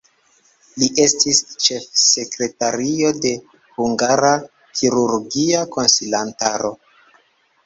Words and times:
Li 0.83 0.87
estis 1.03 1.41
ĉefsekretario 1.65 3.11
de 3.27 3.35
Hungara 3.77 4.33
Kirurgia 4.81 5.61
Konsilantaro. 5.77 6.75